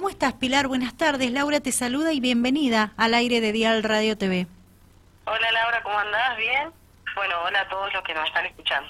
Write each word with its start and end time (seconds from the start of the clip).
¿Cómo 0.00 0.08
estás, 0.08 0.32
Pilar? 0.32 0.66
Buenas 0.66 0.96
tardes. 0.96 1.30
Laura 1.30 1.60
te 1.60 1.72
saluda 1.72 2.14
y 2.14 2.20
bienvenida 2.20 2.94
al 2.96 3.12
aire 3.12 3.42
de 3.42 3.52
Dial 3.52 3.82
Radio 3.82 4.16
TV. 4.16 4.46
Hola, 5.26 5.52
Laura, 5.52 5.82
¿cómo 5.82 5.98
andás? 5.98 6.38
¿Bien? 6.38 6.70
Bueno, 7.14 7.34
hola 7.44 7.60
a 7.60 7.68
todos 7.68 7.92
los 7.92 8.02
que 8.02 8.14
nos 8.14 8.26
están 8.26 8.46
escuchando. 8.46 8.88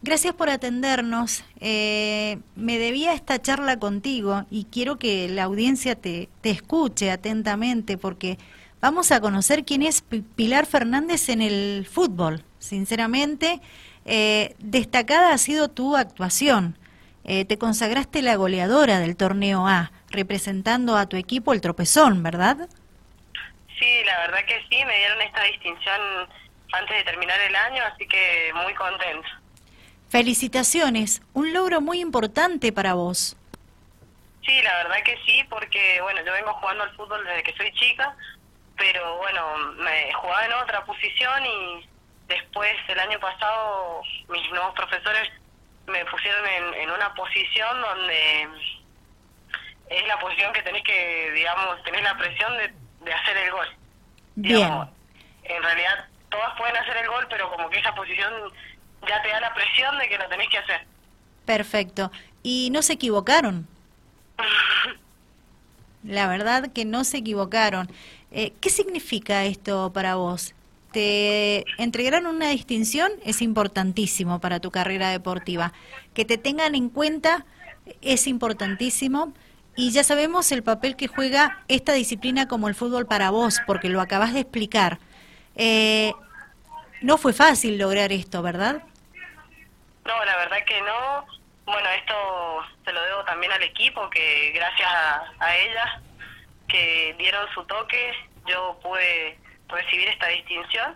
Gracias 0.00 0.32
por 0.32 0.48
atendernos. 0.48 1.42
Eh, 1.58 2.38
me 2.54 2.78
debía 2.78 3.14
esta 3.14 3.42
charla 3.42 3.80
contigo 3.80 4.46
y 4.48 4.66
quiero 4.66 4.96
que 4.96 5.28
la 5.28 5.42
audiencia 5.42 5.96
te, 5.96 6.28
te 6.40 6.50
escuche 6.50 7.10
atentamente 7.10 7.98
porque 7.98 8.38
vamos 8.80 9.10
a 9.10 9.20
conocer 9.20 9.64
quién 9.64 9.82
es 9.82 10.02
Pilar 10.36 10.66
Fernández 10.66 11.30
en 11.30 11.42
el 11.42 11.84
fútbol. 11.84 12.44
Sinceramente, 12.60 13.60
eh, 14.04 14.54
destacada 14.60 15.32
ha 15.32 15.38
sido 15.38 15.66
tu 15.66 15.96
actuación. 15.96 16.78
Eh, 17.24 17.44
te 17.44 17.58
consagraste 17.58 18.22
la 18.22 18.36
goleadora 18.36 19.00
del 19.00 19.16
torneo 19.16 19.66
A, 19.66 19.90
representando 20.14 20.96
a 20.96 21.06
tu 21.06 21.16
equipo 21.16 21.52
el 21.52 21.60
tropezón, 21.60 22.22
¿verdad? 22.22 22.68
Sí, 23.78 24.04
la 24.04 24.18
verdad 24.20 24.44
que 24.46 24.60
sí, 24.68 24.84
me 24.84 24.96
dieron 24.96 25.20
esta 25.22 25.42
distinción 25.44 26.00
antes 26.72 26.96
de 26.96 27.04
terminar 27.04 27.40
el 27.40 27.54
año, 27.54 27.82
así 27.92 28.06
que 28.06 28.52
muy 28.54 28.74
contento. 28.74 29.28
Felicitaciones, 30.08 31.22
un 31.32 31.52
logro 31.52 31.80
muy 31.80 32.00
importante 32.00 32.72
para 32.72 32.94
vos. 32.94 33.36
Sí, 34.46 34.62
la 34.62 34.76
verdad 34.76 35.02
que 35.04 35.18
sí, 35.24 35.44
porque 35.48 36.00
bueno, 36.02 36.20
yo 36.24 36.32
vengo 36.32 36.52
jugando 36.54 36.84
al 36.84 36.94
fútbol 36.96 37.24
desde 37.24 37.42
que 37.42 37.56
soy 37.56 37.72
chica, 37.72 38.14
pero 38.76 39.16
bueno, 39.18 39.56
me 39.78 40.12
jugaba 40.12 40.44
en 40.46 40.52
otra 40.52 40.84
posición 40.84 41.46
y 41.46 41.88
después 42.28 42.74
el 42.88 42.98
año 43.00 43.18
pasado 43.20 44.02
mis 44.28 44.50
nuevos 44.50 44.74
profesores 44.74 45.30
me 45.86 46.04
pusieron 46.06 46.46
en, 46.76 46.90
una 46.90 47.14
posición 47.14 47.80
donde 47.80 48.48
es 49.88 50.06
la 50.06 50.18
posición 50.18 50.52
que 50.52 50.62
tenés 50.62 50.82
que, 50.82 51.32
digamos, 51.32 51.82
tenés 51.84 52.02
la 52.02 52.16
presión 52.16 52.52
de, 52.56 53.12
hacer 53.12 53.36
el 53.36 53.50
gol. 53.52 53.66
Bien. 54.36 54.72
en 55.44 55.62
realidad 55.62 56.08
todas 56.28 56.56
pueden 56.58 56.76
hacer 56.76 56.96
el 56.96 57.08
gol, 57.08 57.26
pero 57.30 57.50
como 57.50 57.70
que 57.70 57.78
esa 57.78 57.94
posición 57.94 58.32
ya 59.06 59.22
te 59.22 59.28
da 59.28 59.40
la 59.40 59.54
presión 59.54 59.96
de 59.98 60.08
que 60.08 60.18
lo 60.18 60.28
tenés 60.28 60.48
que 60.48 60.58
hacer. 60.58 60.86
Perfecto. 61.44 62.10
¿Y 62.42 62.70
no 62.72 62.82
se 62.82 62.94
equivocaron? 62.94 63.68
la 66.04 66.26
verdad 66.26 66.72
que 66.72 66.84
no 66.84 67.04
se 67.04 67.18
equivocaron. 67.18 67.90
Eh, 68.30 68.52
¿Qué 68.60 68.70
significa 68.70 69.44
esto 69.44 69.92
para 69.92 70.16
vos? 70.16 70.54
Te 70.92 71.64
entregaron 71.78 72.26
una 72.26 72.50
distinción, 72.50 73.10
es 73.24 73.42
importantísimo 73.42 74.40
para 74.40 74.60
tu 74.60 74.70
carrera 74.70 75.10
deportiva. 75.10 75.72
Que 76.14 76.24
te 76.24 76.38
tengan 76.38 76.74
en 76.74 76.88
cuenta 76.88 77.44
es 78.00 78.26
importantísimo. 78.26 79.32
Y 79.76 79.90
ya 79.90 80.04
sabemos 80.04 80.52
el 80.52 80.62
papel 80.62 80.96
que 80.96 81.08
juega 81.08 81.62
esta 81.68 81.92
disciplina 81.92 82.46
como 82.46 82.68
el 82.68 82.74
fútbol 82.74 83.06
para 83.06 83.30
vos, 83.30 83.60
porque 83.66 83.88
lo 83.88 84.00
acabas 84.00 84.32
de 84.32 84.40
explicar. 84.40 84.98
Eh, 85.56 86.12
no 87.00 87.18
fue 87.18 87.32
fácil 87.32 87.76
lograr 87.76 88.12
esto, 88.12 88.40
¿verdad? 88.40 88.82
No, 90.04 90.24
la 90.24 90.36
verdad 90.36 90.58
que 90.66 90.80
no. 90.80 91.26
Bueno, 91.64 91.88
esto 91.90 92.14
se 92.84 92.92
lo 92.92 93.02
debo 93.02 93.24
también 93.24 93.52
al 93.52 93.62
equipo, 93.62 94.08
que 94.10 94.52
gracias 94.54 94.88
a, 95.40 95.56
ellas 95.56 96.02
que 96.68 97.14
dieron 97.18 97.48
su 97.54 97.64
toque, 97.64 98.12
yo 98.46 98.78
pude 98.82 99.38
recibir 99.68 100.08
esta 100.08 100.28
distinción. 100.28 100.94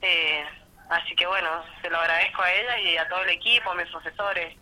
Eh, 0.00 0.44
así 0.88 1.14
que 1.16 1.26
bueno, 1.26 1.48
se 1.82 1.90
lo 1.90 1.98
agradezco 1.98 2.42
a 2.42 2.52
ellas 2.52 2.76
y 2.84 2.96
a 2.96 3.08
todo 3.08 3.22
el 3.22 3.30
equipo, 3.30 3.70
a 3.70 3.74
mis 3.74 3.88
profesores, 3.88 4.56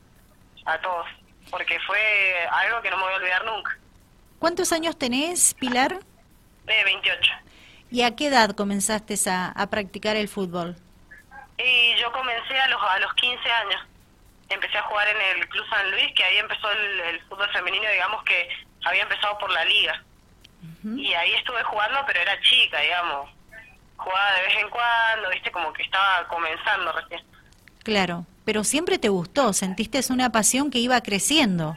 a 0.65 0.79
todos, 0.81 1.07
porque 1.51 1.79
fue 1.81 2.47
algo 2.51 2.83
que 2.83 2.91
no 2.91 2.97
me 2.97 3.05
voy 3.05 3.13
a 3.13 3.17
olvidar 3.17 3.45
nunca. 3.45 3.77
¿Cuántos 4.39 4.73
años 4.73 4.97
tenés, 4.97 5.55
Pilar? 5.55 5.99
Eh, 6.67 6.85
28. 6.85 7.33
¿Y 7.91 8.03
a 8.03 8.15
qué 8.15 8.27
edad 8.27 8.51
comenzaste 8.51 9.15
a, 9.29 9.49
a 9.49 9.71
practicar 9.71 10.17
el 10.17 10.29
fútbol? 10.29 10.77
Y 11.59 11.97
yo 11.97 12.13
comencé 12.13 12.59
a 12.59 12.69
los, 12.69 12.81
a 12.81 12.99
los 13.01 13.13
15 13.15 13.51
años. 13.51 13.81
Empecé 14.49 14.79
a 14.79 14.83
jugar 14.83 15.09
en 15.09 15.39
el 15.39 15.49
Club 15.49 15.67
San 15.69 15.91
Luis, 15.91 16.13
que 16.15 16.25
ahí 16.25 16.39
empezó 16.39 16.71
el, 16.71 17.21
fútbol 17.29 17.51
femenino, 17.53 17.91
digamos 17.91 18.23
que 18.25 18.49
había 18.85 19.03
empezado 19.03 19.37
por 19.39 19.51
la 19.51 19.65
liga. 19.65 20.03
Y 20.97 21.13
ahí 21.13 21.35
estuve 21.35 21.63
jugando, 21.65 22.03
pero 22.07 22.21
era 22.21 22.41
chica, 22.41 22.81
digamos. 22.81 23.31
Jugaba 23.97 24.33
de 24.33 24.43
vez 24.43 24.57
en 24.57 24.71
cuando, 24.71 25.31
viste, 25.31 25.51
como 25.51 25.73
que 25.73 25.83
estaba 25.83 26.27
comenzando 26.29 26.93
recién. 26.93 27.23
Claro, 27.83 28.25
pero 28.49 28.65
siempre 28.65 28.99
te 28.99 29.11
gustó, 29.11 29.53
sentiste 29.53 30.01
una 30.09 30.33
pasión 30.33 30.71
que 30.71 30.79
iba 30.79 30.99
creciendo. 31.03 31.77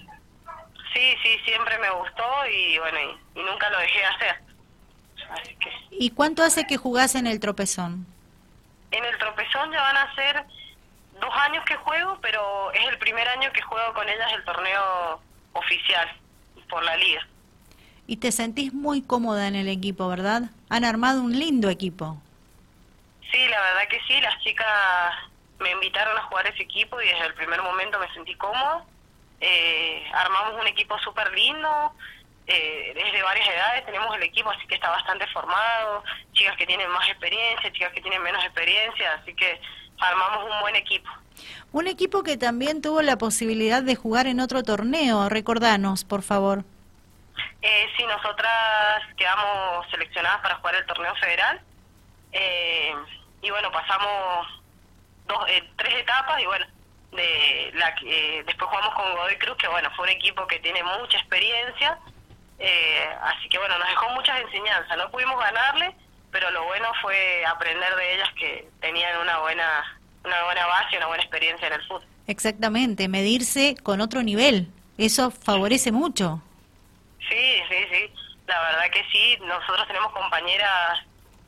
Sí, 0.94 1.16
sí, 1.22 1.38
siempre 1.44 1.78
me 1.80 1.90
gustó 1.90 2.24
y 2.50 2.78
bueno, 2.80 2.98
y, 2.98 3.40
y 3.40 3.44
nunca 3.44 3.70
lo 3.72 3.78
dejé 3.78 4.00
de 4.00 4.06
hacer. 4.06 4.42
Así 5.32 5.56
que... 5.56 5.70
¿Y 5.92 6.12
cuánto 6.12 6.44
hace 6.44 6.66
que 6.66 6.78
jugás 6.78 7.16
en 7.16 7.28
el 7.28 7.42
tropezón? 7.42 8.06
En 8.92 9.04
el 9.04 9.18
tropezón 9.18 9.70
ya 9.70 9.82
van 9.82 9.98
a 9.98 10.16
ser 10.16 10.46
dos 11.20 11.34
años 11.42 11.66
que 11.66 11.76
juego, 11.76 12.18
pero 12.22 12.72
es 12.72 12.88
el 12.88 12.98
primer 13.00 13.28
año 13.28 13.52
que 13.52 13.62
juego 13.64 13.94
con 13.94 14.08
ellas 14.08 14.32
el 14.34 14.46
torneo 14.46 15.22
oficial 15.52 16.08
por 16.70 16.86
la 16.86 16.96
liga. 16.96 17.28
Y 18.08 18.16
te 18.16 18.32
sentís 18.32 18.74
muy 18.74 19.02
cómoda 19.02 19.50
en 19.50 19.58
el 19.58 19.68
equipo, 19.68 20.08
¿verdad? 20.08 20.44
Han 20.70 20.86
armado 20.86 21.22
un 21.22 21.38
lindo 21.38 21.70
equipo. 21.70 22.16
Sí, 23.30 23.46
la 23.50 23.60
verdad 23.60 23.90
que 23.90 24.00
sí, 24.08 24.22
las 24.22 24.40
chicas 24.40 25.31
me 25.62 25.72
invitaron 25.72 26.18
a 26.18 26.24
jugar 26.24 26.48
ese 26.48 26.64
equipo 26.64 27.00
y 27.02 27.08
desde 27.08 27.28
el 27.28 27.34
primer 27.34 27.62
momento 27.62 28.00
me 28.00 28.12
sentí 28.14 28.36
cómoda. 28.36 28.84
Eh, 29.40 30.04
armamos 30.14 30.62
un 30.62 30.68
equipo 30.68 30.98
súper 31.00 31.32
lindo, 31.32 31.94
eh, 32.46 32.94
es 32.96 33.14
de 33.14 33.24
varias 33.24 33.48
edades, 33.48 33.86
tenemos 33.86 34.16
el 34.16 34.24
equipo 34.24 34.52
así 34.52 34.68
que 34.68 34.76
está 34.76 34.90
bastante 34.90 35.26
formado, 35.28 36.04
chicas 36.34 36.56
que 36.58 36.68
tienen 36.68 36.90
más 36.92 37.08
experiencia, 37.10 37.72
chicas 37.72 37.92
que 37.94 38.02
tienen 38.02 38.22
menos 38.22 38.44
experiencia, 38.44 39.14
así 39.14 39.34
que 39.34 39.60
armamos 40.00 40.52
un 40.52 40.60
buen 40.62 40.76
equipo. 40.76 41.10
Un 41.72 41.88
equipo 41.88 42.24
que 42.24 42.38
también 42.38 42.82
tuvo 42.82 43.02
la 43.02 43.18
posibilidad 43.18 43.82
de 43.82 43.96
jugar 43.96 44.28
en 44.28 44.40
otro 44.40 44.64
torneo, 44.64 45.30
recordanos, 45.30 46.04
por 46.04 46.22
favor. 46.22 46.64
Eh, 47.62 47.88
sí, 47.96 48.04
nosotras 48.06 49.04
quedamos 49.18 49.90
seleccionadas 49.90 50.42
para 50.42 50.56
jugar 50.58 50.76
el 50.76 50.86
torneo 50.86 51.16
federal 51.16 51.62
eh, 52.32 52.94
y 53.42 53.50
bueno, 53.50 53.72
pasamos 53.72 54.61
dos, 55.34 55.50
eh, 55.50 55.64
tres 55.78 55.94
etapas 55.96 56.42
y 56.42 56.46
bueno, 56.46 56.66
de 57.12 57.72
la, 57.74 57.94
eh, 58.06 58.44
después 58.46 58.70
jugamos 58.70 58.94
con 58.96 59.16
Godoy 59.16 59.38
Cruz, 59.38 59.58
que 59.58 59.68
bueno, 59.68 59.90
fue 59.96 60.06
un 60.06 60.12
equipo 60.12 60.46
que 60.48 60.60
tiene 60.60 60.84
mucha 60.84 61.18
experiencia 61.18 61.98
eh, 62.62 63.10
así 63.24 63.50
que 63.50 63.58
bueno, 63.58 63.78
nos 63.80 63.88
dejó 63.88 64.10
muchas 64.12 64.40
enseñanzas. 64.42 64.96
No 64.96 65.10
pudimos 65.10 65.38
ganarle, 65.40 65.96
pero 66.32 66.52
lo 66.52 66.64
bueno 66.66 66.92
fue 67.02 67.44
aprender 67.46 67.96
de 67.96 68.16
ellas 68.16 68.30
que 68.38 68.70
tenían 68.80 69.20
una 69.20 69.40
buena, 69.40 70.00
una 70.24 70.44
buena 70.44 70.66
base, 70.68 70.98
una 70.98 71.08
buena 71.08 71.24
experiencia 71.24 71.68
en 71.68 71.74
el 71.74 71.82
fútbol. 71.88 72.06
Exactamente, 72.28 73.08
medirse 73.08 73.76
con 73.82 74.00
otro 74.00 74.22
nivel. 74.22 74.68
Eso 75.00 75.32
favorece 75.32 75.92
mucho. 75.92 76.42
Sí, 77.28 77.64
sí, 77.70 77.78
sí. 77.92 78.14
La 78.46 78.62
verdad 78.62 78.92
que 78.92 79.04
sí. 79.12 79.38
Nosotros 79.42 79.88
tenemos 79.88 80.12
compañeras 80.12 81.00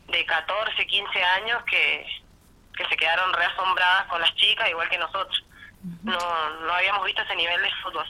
de 0.08 0.26
14, 0.26 0.88
15 0.88 1.24
años 1.24 1.64
que, 1.66 2.08
que 2.78 2.86
se 2.88 2.96
quedaron 2.96 3.34
reasombradas 3.34 4.08
con 4.08 4.22
las 4.22 4.34
chicas, 4.36 4.70
igual 4.70 4.90
que 4.90 4.98
nosotros. 4.98 5.46
No, 6.04 6.18
no 6.66 6.74
habíamos 6.74 7.06
visto 7.06 7.22
ese 7.22 7.36
nivel 7.36 7.62
de 7.62 7.70
fútbol. 7.84 8.06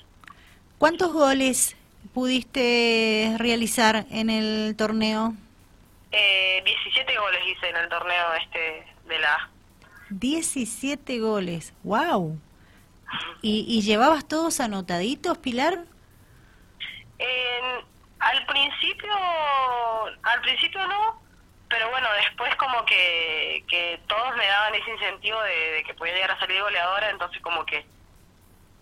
¿Cuántos 0.78 1.12
goles 1.12 1.76
pudiste 2.14 3.36
realizar 3.40 4.06
en 4.12 4.30
el 4.30 4.76
torneo? 4.76 5.34
Eh, 6.12 6.62
17 6.64 7.18
goles 7.18 7.42
hice 7.48 7.70
en 7.70 7.78
el 7.78 7.90
torneo 7.90 8.34
este 8.34 8.86
de 9.08 9.20
la 9.20 9.50
17 10.10 11.20
goles, 11.20 11.74
wow. 11.84 12.40
¿Y, 13.42 13.66
¿Y, 13.68 13.82
llevabas 13.82 14.28
todos 14.28 14.60
anotaditos, 14.60 15.38
Pilar? 15.38 15.86
al 18.20 18.46
principio, 18.46 19.14
al 20.24 20.42
principio 20.42 20.88
no, 20.88 21.22
bueno, 21.94 22.08
después 22.28 22.56
como 22.56 22.84
que, 22.86 23.64
que 23.70 24.00
todos 24.08 24.36
me 24.36 24.48
daban 24.48 24.74
ese 24.74 24.90
incentivo 24.90 25.40
de, 25.44 25.84
que 25.86 25.94
podía 25.94 26.16
llegar 26.16 26.32
a 26.32 26.40
salir 26.40 26.60
goleadora, 26.60 27.12
entonces 27.12 27.40
como 27.42 27.64
que 27.66 27.86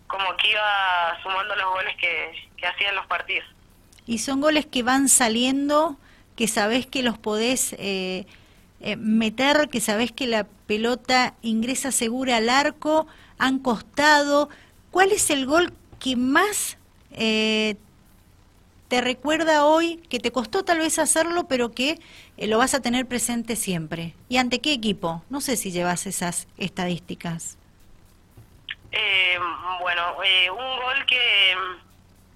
como 0.08 0.36
que 0.38 0.52
iba 0.52 1.22
sumando 1.22 1.56
los 1.58 1.70
goles 1.72 1.96
que, 1.98 2.32
que 2.56 2.66
hacían 2.66 2.96
los 2.96 3.06
partidos. 3.08 3.46
Y 4.06 4.20
son 4.20 4.40
goles 4.40 4.66
que 4.66 4.82
van 4.82 5.10
saliendo, 5.10 5.98
que 6.38 6.48
sabés 6.48 6.86
que 6.86 7.04
los 7.04 7.18
podés 7.18 7.74
eh, 7.74 8.26
eh, 8.80 8.96
meter, 8.96 9.70
que 9.70 9.82
sabés 9.82 10.14
que 10.14 10.28
la 10.28 10.46
pelota 10.68 11.34
ingresa 11.42 11.92
segura 11.92 12.38
al 12.38 12.50
arco, 12.50 13.08
han 13.38 13.60
costado. 13.60 14.50
¿Cuál 14.90 15.12
es 15.12 15.30
el 15.30 15.46
gol 15.46 15.74
que 16.00 16.16
más 16.16 16.78
eh, 17.12 17.76
te 18.92 19.00
recuerda 19.00 19.64
hoy, 19.64 20.04
que 20.10 20.20
te 20.20 20.34
costó 20.34 20.66
tal 20.66 20.80
vez 20.80 21.00
hacerlo, 21.00 21.48
pero 21.48 21.72
que 21.72 21.98
lo 22.38 22.58
vas 22.58 22.74
a 22.74 22.82
tener 22.82 23.08
presente 23.08 23.56
siempre? 23.56 24.14
¿Y 24.28 24.36
ante 24.36 24.60
qué 24.60 24.74
equipo? 24.74 25.24
No 25.30 25.40
sé 25.40 25.56
si 25.56 25.72
llevas 25.72 26.06
esas 26.08 26.50
estadísticas. 26.58 27.58
Eh, 28.92 29.40
bueno, 29.80 30.22
eh, 30.26 30.50
un 30.52 30.58
gol 30.58 31.06
que, 31.06 31.56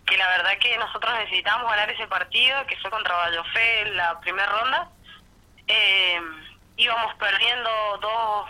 que 0.06 0.16
la 0.16 0.30
verdad 0.30 0.52
que 0.62 0.78
nosotros 0.78 1.14
necesitamos 1.26 1.70
ganar 1.70 1.90
ese 1.90 2.08
partido, 2.08 2.66
que 2.68 2.78
fue 2.78 2.90
contra 2.90 3.14
Vallofé 3.14 3.92
la 3.92 4.18
primera 4.22 4.48
ronda. 4.48 4.90
Eh, 5.68 6.22
íbamos 6.78 7.16
perdiendo 7.16 7.70
2, 8.00 8.46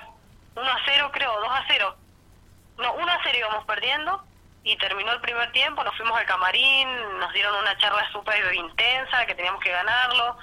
1 0.57 0.63
a 0.63 0.79
0 0.85 1.09
creo, 1.11 1.39
2 1.39 1.49
a 1.49 1.65
0. 1.67 1.95
No, 2.77 2.93
1 2.93 3.11
a 3.11 3.19
0 3.23 3.35
íbamos 3.35 3.65
perdiendo 3.65 4.23
y 4.65 4.75
terminó 4.77 5.12
el 5.12 5.21
primer 5.21 5.51
tiempo, 5.51 5.83
nos 5.83 5.95
fuimos 5.95 6.17
al 6.17 6.25
camarín, 6.25 6.89
nos 7.19 7.31
dieron 7.33 7.56
una 7.56 7.77
charla 7.77 8.03
súper 8.12 8.51
intensa, 8.56 9.23
que 9.27 9.35
teníamos 9.35 9.62
que 9.62 9.69
ganarlo, 9.69 10.38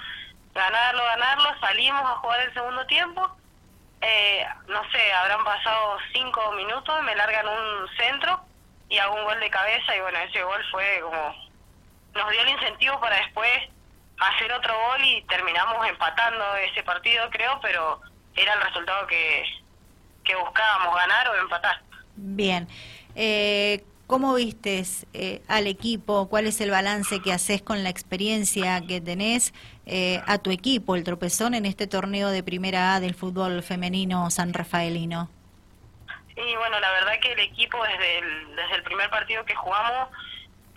ganarlo, 0.55 1.03
ganarlo, 1.03 1.59
salimos 1.59 2.01
a 2.01 2.15
jugar 2.15 2.39
el 2.39 2.53
segundo 2.53 2.85
tiempo. 2.87 3.29
Eh, 4.01 4.45
no 4.67 4.81
sé, 4.91 5.13
habrán 5.13 5.43
pasado 5.43 5.97
5 6.13 6.51
minutos, 6.53 7.03
me 7.03 7.15
largan 7.17 7.47
un 7.49 7.89
centro 7.97 8.39
y 8.87 8.97
hago 8.97 9.13
un 9.13 9.25
gol 9.25 9.39
de 9.41 9.49
cabeza 9.49 9.93
y 9.93 9.99
bueno, 9.99 10.17
ese 10.19 10.41
gol 10.41 10.63
fue 10.71 11.01
como, 11.01 11.35
nos 12.15 12.31
dio 12.31 12.41
el 12.43 12.49
incentivo 12.49 13.01
para 13.01 13.17
después 13.17 13.51
hacer 14.19 14.53
otro 14.53 14.73
gol 14.87 15.03
y 15.03 15.21
terminamos 15.23 15.85
empatando 15.85 16.55
ese 16.71 16.81
partido 16.83 17.29
creo, 17.29 17.59
pero 17.61 17.99
era 18.35 18.53
el 18.53 18.61
resultado 18.61 19.05
que, 19.07 19.43
que 20.23 20.33
buscábamos, 20.37 20.95
ganar 20.95 21.27
o 21.27 21.35
empatar. 21.35 21.81
Bien. 22.15 22.69
Eh, 23.15 23.83
¿Cómo 24.13 24.35
vistes 24.35 25.07
eh, 25.13 25.41
al 25.47 25.65
equipo? 25.65 26.29
¿Cuál 26.29 26.45
es 26.45 26.61
el 26.61 26.69
balance 26.69 27.19
que 27.19 27.33
haces 27.33 27.63
con 27.63 27.81
la 27.83 27.89
experiencia 27.89 28.79
que 28.87 29.01
tenés 29.01 29.55
eh, 29.87 30.21
a 30.27 30.37
tu 30.37 30.51
equipo, 30.51 30.95
el 30.95 31.03
tropezón, 31.03 31.55
en 31.55 31.65
este 31.65 31.87
torneo 31.87 32.29
de 32.29 32.43
primera 32.43 32.93
A 32.93 32.99
del 32.99 33.15
fútbol 33.15 33.63
femenino 33.63 34.29
san 34.29 34.53
rafaelino? 34.53 35.31
Y 36.35 36.55
bueno, 36.57 36.79
la 36.79 36.91
verdad 36.91 37.13
que 37.23 37.31
el 37.31 37.39
equipo 37.39 37.83
desde 37.83 38.19
el, 38.19 38.55
desde 38.55 38.75
el 38.75 38.83
primer 38.83 39.09
partido 39.09 39.43
que 39.45 39.55
jugamos 39.55 40.09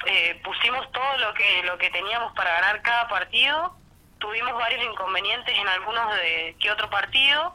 eh, 0.06 0.40
pusimos 0.42 0.90
todo 0.90 1.18
lo 1.18 1.34
que 1.34 1.62
lo 1.64 1.76
que 1.76 1.90
teníamos 1.90 2.32
para 2.32 2.50
ganar 2.54 2.80
cada 2.80 3.06
partido. 3.06 3.76
Tuvimos 4.16 4.54
varios 4.54 4.82
inconvenientes 4.82 5.54
en 5.58 5.68
algunos 5.68 6.10
de 6.16 6.56
que 6.58 6.70
otro 6.70 6.88
partido 6.88 7.54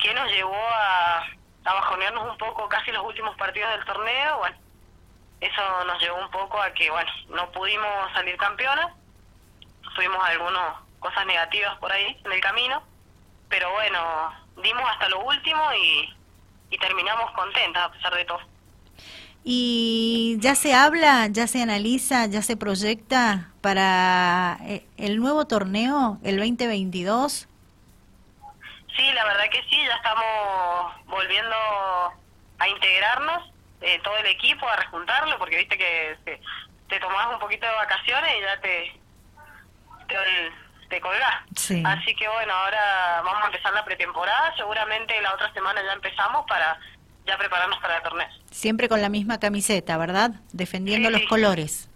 que 0.00 0.12
nos 0.12 0.28
llevó 0.32 0.58
a, 0.58 1.18
a 1.66 1.74
bajonearnos 1.74 2.32
un 2.32 2.36
poco 2.36 2.68
casi 2.68 2.90
los 2.90 3.06
últimos 3.06 3.36
partidos 3.36 3.70
del 3.70 3.84
torneo. 3.84 4.38
Bueno, 4.38 4.56
eso 5.40 5.84
nos 5.84 6.00
llevó 6.00 6.18
un 6.18 6.30
poco 6.30 6.60
a 6.60 6.72
que, 6.72 6.90
bueno, 6.90 7.10
no 7.28 7.50
pudimos 7.52 8.12
salir 8.14 8.36
campeones. 8.36 8.86
Tuvimos 9.94 10.24
algunas 10.24 10.76
cosas 11.00 11.26
negativas 11.26 11.76
por 11.78 11.92
ahí 11.92 12.20
en 12.24 12.32
el 12.32 12.40
camino, 12.40 12.82
pero 13.48 13.70
bueno, 13.72 14.32
dimos 14.62 14.82
hasta 14.90 15.08
lo 15.08 15.20
último 15.20 15.72
y 15.74 16.14
y 16.70 16.78
terminamos 16.78 17.30
contentas 17.32 17.86
a 17.86 17.92
pesar 17.92 18.14
de 18.14 18.24
todo. 18.24 18.40
¿Y 19.44 20.36
ya 20.40 20.54
se 20.54 20.74
habla, 20.74 21.26
ya 21.28 21.46
se 21.46 21.62
analiza, 21.62 22.26
ya 22.26 22.42
se 22.42 22.56
proyecta 22.56 23.52
para 23.60 24.58
eh, 24.62 24.84
el 24.96 25.18
nuevo 25.18 25.46
torneo, 25.46 26.18
el 26.22 26.36
2022? 26.36 27.48
Sí, 28.96 29.12
la 29.14 29.24
verdad 29.24 29.44
que 29.50 29.62
sí, 29.70 29.76
ya 29.86 29.94
estamos 29.94 31.06
volviendo 31.06 31.56
a 32.58 32.68
integrarnos, 32.68 33.52
eh, 33.80 34.00
todo 34.02 34.16
el 34.18 34.26
equipo, 34.26 34.68
a 34.68 34.76
rejuntarlo, 34.76 35.38
porque 35.38 35.58
viste 35.58 35.78
que 35.78 36.16
te, 36.24 36.40
te 36.88 37.00
tomás 37.00 37.32
un 37.32 37.38
poquito 37.38 37.66
de 37.66 37.72
vacaciones 37.72 38.30
y 38.36 38.40
ya 38.40 38.60
te, 38.60 39.00
te, 40.08 40.16
te 40.88 41.00
colgás. 41.00 41.42
Así 41.84 42.14
que 42.14 42.28
bueno, 42.28 42.52
ahora 42.52 43.22
vamos 43.24 43.42
a 43.42 43.46
empezar 43.46 43.72
la 43.72 43.84
pretemporada, 43.84 44.54
seguramente 44.56 45.20
la 45.20 45.34
otra 45.34 45.52
semana 45.52 45.82
ya 45.82 45.92
empezamos 45.92 46.44
para 46.46 46.78
ya 47.26 47.36
prepararnos 47.36 47.78
para 47.80 47.98
el 47.98 48.02
torneo. 48.02 48.28
Siempre 48.50 48.88
con 48.88 49.02
la 49.02 49.08
misma 49.08 49.38
camiseta, 49.38 49.96
¿verdad? 49.98 50.32
Defendiendo 50.52 51.10
los 51.10 51.22
colores. 51.28 51.88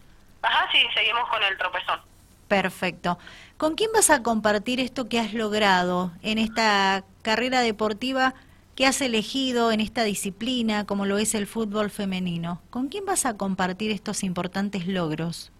Ajá, 0.43 0.69
sí, 0.70 0.78
seguimos 0.94 1.28
con 1.31 1.43
el 1.43 1.56
tropezón. 1.56 2.00
Perfecto. 2.49 3.19
¿Con 3.56 3.76
quién 3.76 3.90
vas 3.94 4.11
a 4.11 4.23
compartir 4.23 4.78
esto 4.78 5.08
que 5.08 5.19
has 5.19 5.32
logrado 5.32 6.11
en 6.23 6.37
esta 6.38 7.02
carrera 7.23 7.61
deportiva 7.61 8.35
que 8.77 8.87
has 8.87 9.01
elegido 9.01 9.73
en 9.73 9.81
esta 9.81 10.05
disciplina 10.05 10.87
como 10.87 11.07
lo 11.07 11.19
es 11.19 11.35
el 11.35 11.47
fútbol 11.47 11.91
femenino? 11.91 12.63
¿Con 12.71 12.89
quién 12.89 13.05
vas 13.05 13.27
a 13.27 13.37
compartir 13.37 13.91
estos 13.91 14.23
importantes 14.23 14.87
logros? 14.87 15.53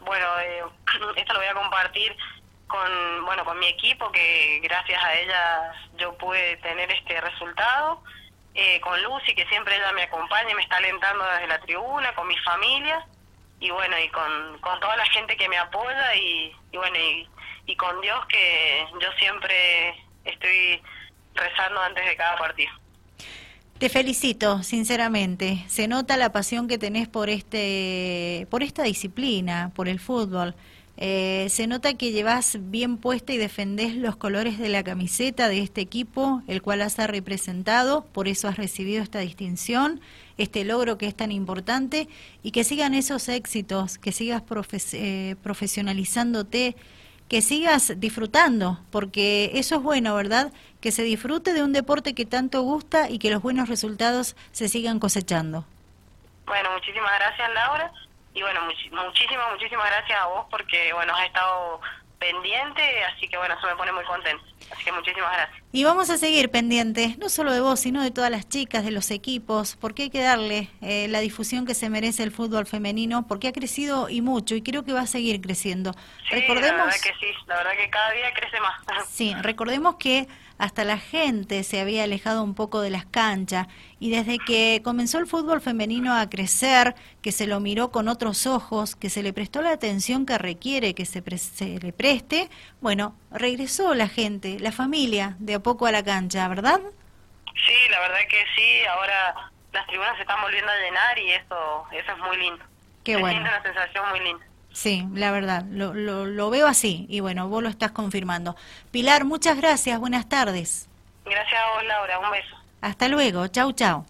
Bueno, 0.00 0.26
eh, 0.40 0.62
esto 1.16 1.32
lo 1.34 1.40
voy 1.40 1.48
a 1.48 1.54
compartir 1.54 2.16
con 2.70 3.24
bueno 3.24 3.44
con 3.44 3.58
mi 3.58 3.66
equipo 3.66 4.12
que 4.12 4.60
gracias 4.62 5.02
a 5.02 5.14
ella 5.14 5.72
yo 5.98 6.16
pude 6.16 6.56
tener 6.58 6.88
este 6.92 7.20
resultado 7.20 8.00
eh, 8.54 8.80
con 8.80 9.02
Lucy 9.02 9.34
que 9.34 9.44
siempre 9.48 9.76
ella 9.76 9.92
me 9.92 10.04
acompaña 10.04 10.50
y 10.52 10.54
me 10.54 10.62
está 10.62 10.76
alentando 10.76 11.24
desde 11.24 11.48
la 11.48 11.60
tribuna 11.60 12.14
con 12.14 12.28
mi 12.28 12.36
familia 12.38 13.04
y 13.58 13.70
bueno 13.70 13.98
y 13.98 14.08
con, 14.10 14.58
con 14.60 14.78
toda 14.78 14.96
la 14.96 15.04
gente 15.06 15.36
que 15.36 15.48
me 15.48 15.58
apoya 15.58 16.14
y, 16.14 16.54
y 16.70 16.76
bueno 16.76 16.96
y, 16.96 17.28
y 17.66 17.76
con 17.76 18.00
Dios 18.00 18.24
que 18.26 18.86
yo 19.00 19.12
siempre 19.18 20.04
estoy 20.24 20.80
rezando 21.34 21.80
antes 21.80 22.04
de 22.04 22.16
cada 22.16 22.36
partido 22.36 22.70
te 23.80 23.88
felicito, 23.88 24.62
sinceramente. 24.62 25.64
Se 25.66 25.88
nota 25.88 26.18
la 26.18 26.32
pasión 26.32 26.68
que 26.68 26.76
tenés 26.76 27.08
por 27.08 27.30
este, 27.30 28.46
por 28.50 28.62
esta 28.62 28.82
disciplina, 28.82 29.72
por 29.74 29.88
el 29.88 29.98
fútbol. 29.98 30.54
Eh, 30.98 31.46
se 31.48 31.66
nota 31.66 31.94
que 31.94 32.12
llevas 32.12 32.58
bien 32.60 32.98
puesta 32.98 33.32
y 33.32 33.38
defendés 33.38 33.96
los 33.96 34.16
colores 34.16 34.58
de 34.58 34.68
la 34.68 34.84
camiseta 34.84 35.48
de 35.48 35.60
este 35.60 35.80
equipo, 35.80 36.42
el 36.46 36.60
cual 36.60 36.82
has 36.82 36.98
representado, 36.98 38.04
por 38.12 38.28
eso 38.28 38.48
has 38.48 38.58
recibido 38.58 39.02
esta 39.02 39.20
distinción, 39.20 40.02
este 40.36 40.62
logro 40.66 40.98
que 40.98 41.06
es 41.06 41.14
tan 41.16 41.32
importante, 41.32 42.06
y 42.42 42.50
que 42.50 42.64
sigan 42.64 42.92
esos 42.92 43.30
éxitos, 43.30 43.96
que 43.96 44.12
sigas 44.12 44.42
eh, 44.92 45.36
profesionalizándote, 45.42 46.76
que 47.30 47.40
sigas 47.40 47.98
disfrutando, 47.98 48.78
porque 48.90 49.52
eso 49.54 49.76
es 49.76 49.82
bueno, 49.82 50.14
¿verdad? 50.14 50.52
Que 50.82 50.92
se 50.92 51.02
disfrute 51.02 51.54
de 51.54 51.62
un 51.62 51.72
deporte 51.72 52.14
que 52.14 52.26
tanto 52.26 52.60
gusta 52.60 53.08
y 53.08 53.18
que 53.18 53.30
los 53.30 53.40
buenos 53.40 53.70
resultados 53.70 54.36
se 54.52 54.68
sigan 54.68 55.00
cosechando. 55.00 55.64
Bueno, 56.44 56.70
muchísimas 56.72 57.12
gracias, 57.18 57.54
Laura 57.54 57.92
y 58.34 58.42
bueno, 58.42 58.60
muchísimas, 58.62 59.50
muchísimas 59.52 59.86
gracias 59.86 60.20
a 60.20 60.26
vos 60.26 60.46
porque, 60.50 60.92
bueno, 60.92 61.14
has 61.14 61.26
estado 61.26 61.80
pendiente, 62.18 63.04
así 63.04 63.28
que 63.28 63.36
bueno, 63.36 63.54
eso 63.54 63.66
me 63.66 63.76
pone 63.76 63.92
muy 63.92 64.04
contento. 64.04 64.44
Así 64.70 64.84
que 64.84 64.92
muchísimas 64.92 65.32
gracias. 65.32 65.62
Y 65.72 65.84
vamos 65.84 66.10
a 66.10 66.18
seguir 66.18 66.50
pendientes, 66.50 67.18
no 67.18 67.28
solo 67.28 67.52
de 67.52 67.60
vos, 67.60 67.80
sino 67.80 68.02
de 68.02 68.10
todas 68.10 68.30
las 68.30 68.48
chicas, 68.48 68.84
de 68.84 68.90
los 68.90 69.10
equipos, 69.10 69.76
porque 69.80 70.04
hay 70.04 70.10
que 70.10 70.20
darle 70.20 70.68
eh, 70.80 71.06
la 71.08 71.20
difusión 71.20 71.66
que 71.66 71.74
se 71.74 71.90
merece 71.90 72.22
el 72.22 72.32
fútbol 72.32 72.66
femenino, 72.66 73.26
porque 73.26 73.48
ha 73.48 73.52
crecido 73.52 74.08
y 74.08 74.20
mucho, 74.20 74.54
y 74.54 74.62
creo 74.62 74.84
que 74.84 74.92
va 74.92 75.02
a 75.02 75.06
seguir 75.06 75.40
creciendo. 75.40 75.92
Sí, 76.28 76.36
recordemos, 76.36 76.78
la 76.78 76.84
verdad 76.84 77.00
que 77.02 77.14
sí, 77.20 77.32
la 77.46 77.56
verdad 77.56 77.72
que 77.76 77.90
cada 77.90 78.12
día 78.12 78.34
crece 78.34 78.60
más. 78.60 79.08
Sí, 79.08 79.34
recordemos 79.42 79.96
que 79.96 80.28
hasta 80.58 80.84
la 80.84 80.98
gente 80.98 81.62
se 81.64 81.80
había 81.80 82.04
alejado 82.04 82.44
un 82.44 82.54
poco 82.54 82.80
de 82.82 82.90
las 82.90 83.06
canchas 83.06 83.66
y 84.00 84.10
desde 84.10 84.38
que 84.38 84.80
comenzó 84.82 85.18
el 85.18 85.26
fútbol 85.26 85.60
femenino 85.60 86.16
a 86.16 86.28
crecer, 86.30 86.94
que 87.22 87.32
se 87.32 87.46
lo 87.46 87.60
miró 87.60 87.90
con 87.90 88.08
otros 88.08 88.46
ojos, 88.46 88.96
que 88.96 89.10
se 89.10 89.22
le 89.22 89.34
prestó 89.34 89.60
la 89.60 89.72
atención 89.72 90.24
que 90.24 90.38
requiere 90.38 90.94
que 90.94 91.04
se, 91.04 91.22
se 91.38 91.78
le 91.78 91.92
preste, 91.92 92.48
bueno, 92.80 93.14
regresó 93.30 93.94
la 93.94 94.08
gente, 94.08 94.58
la 94.58 94.72
familia, 94.72 95.36
de 95.38 95.54
a 95.54 95.60
poco 95.60 95.86
a 95.86 95.92
la 95.92 96.02
cancha, 96.02 96.48
¿verdad? 96.48 96.80
Sí, 97.66 97.88
la 97.90 98.00
verdad 98.00 98.20
que 98.28 98.42
sí, 98.56 98.86
ahora 98.86 99.50
las 99.72 99.86
tribunas 99.86 100.16
se 100.16 100.22
están 100.22 100.40
volviendo 100.40 100.72
a 100.72 100.76
llenar 100.76 101.18
y 101.18 101.32
eso, 101.32 101.84
eso 101.92 102.12
es 102.12 102.18
muy 102.18 102.38
lindo. 102.38 102.64
Qué 103.04 103.14
se 103.14 103.20
bueno. 103.20 103.40
Una 103.40 103.62
sensación 103.62 104.08
muy 104.08 104.20
linda. 104.20 104.46
Sí, 104.72 105.06
la 105.12 105.30
verdad, 105.30 105.64
lo, 105.68 105.92
lo, 105.92 106.24
lo, 106.24 106.48
veo 106.48 106.66
así 106.66 107.04
y 107.10 107.20
bueno, 107.20 107.48
vos 107.48 107.62
lo 107.62 107.68
estás 107.68 107.90
confirmando. 107.90 108.56
Pilar, 108.92 109.24
muchas 109.24 109.58
gracias, 109.58 109.98
buenas 109.98 110.28
tardes. 110.28 110.88
Gracias 111.26 111.60
a 111.60 111.74
vos, 111.74 111.84
Laura, 111.84 112.18
un 112.20 112.30
beso. 112.30 112.56
Hasta 112.80 113.08
luego, 113.08 113.46
chau, 113.48 113.72
chau. 113.72 114.04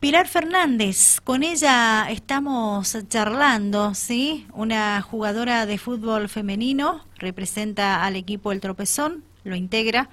Pilar 0.00 0.28
Fernández, 0.28 1.20
con 1.24 1.42
ella 1.42 2.08
estamos 2.08 2.96
charlando, 3.08 3.94
¿sí? 3.94 4.46
Una 4.52 5.02
jugadora 5.02 5.66
de 5.66 5.76
fútbol 5.76 6.28
femenino, 6.28 7.04
representa 7.16 8.04
al 8.04 8.14
equipo 8.14 8.52
El 8.52 8.60
Tropezón, 8.60 9.24
lo 9.42 9.56
integra, 9.56 10.08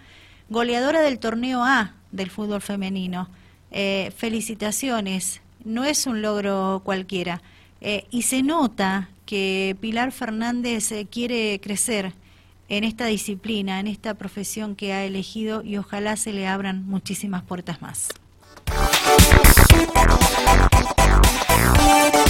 goleadora 0.49 1.01
del 1.01 1.19
torneo 1.19 1.63
A 1.63 1.93
del 2.11 2.31
fútbol 2.31 2.61
femenino. 2.61 3.29
Eh, 3.69 4.11
felicitaciones, 4.17 5.41
no 5.63 5.83
es 5.83 6.07
un 6.07 6.21
logro 6.21 6.81
cualquiera. 6.83 7.41
Eh, 7.81 8.05
y 8.09 8.23
se 8.23 8.41
nota 8.41 9.09
que 9.25 9.75
Pilar 9.81 10.11
Fernández 10.11 10.91
eh, 10.91 11.07
quiere 11.09 11.59
crecer 11.61 12.13
en 12.69 12.83
esta 12.83 13.05
disciplina, 13.05 13.79
en 13.79 13.87
esta 13.87 14.15
profesión 14.15 14.75
que 14.75 14.93
ha 14.93 15.05
elegido 15.05 15.61
y 15.61 15.77
ojalá 15.77 16.15
se 16.15 16.33
le 16.33 16.47
abran 16.47 16.85
muchísimas 16.85 17.43
puertas 17.43 17.81
más. 17.81 18.09